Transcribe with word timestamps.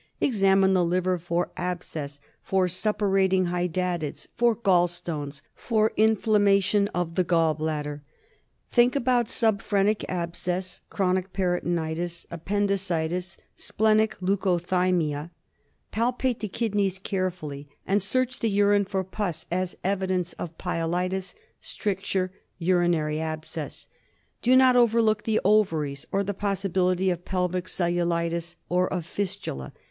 Examine 0.19 0.73
the 0.73 0.83
liver 0.83 1.19
for 1.19 1.51
abscess, 1.55 2.19
for 2.41 2.65
suppu 2.65 3.11
rating 3.13 3.45
hydatids, 3.49 4.25
for 4.35 4.55
gall 4.55 4.87
stones, 4.87 5.43
for 5.53 5.91
inflammation 5.95 6.87
of 6.87 7.13
the 7.13 7.23
gall 7.23 7.53
bladder. 7.53 8.01
Think 8.71 8.95
about 8.95 9.27
subphrenic 9.27 10.03
abscess, 10.09 10.81
chronic 10.89 11.33
peritonitis, 11.33 12.25
appendicitis, 12.31 13.37
splenic 13.55 14.17
leucocythemia; 14.21 15.29
palpate 15.93 16.39
the 16.39 16.47
kidneys 16.47 16.97
carefully, 16.97 17.69
and 17.85 18.01
search 18.01 18.39
the 18.39 18.49
urine 18.49 18.85
for 18.85 19.03
pus 19.03 19.45
as 19.51 19.77
evidence 19.83 20.33
of 20.33 20.57
pyelitis, 20.57 21.35
stricture, 21.59 22.31
urinary 22.57 23.19
abscess. 23.21 23.87
Do 24.41 24.55
not 24.55 24.75
overlook 24.75 25.25
the 25.25 25.39
ovaries, 25.45 26.07
or 26.11 26.23
the 26.23 26.33
possibility 26.33 27.11
of 27.11 27.23
pelvic 27.23 27.65
cellulitis, 27.65 28.55
or 28.67 28.91
of 28.91 29.05
fistula. 29.05 29.73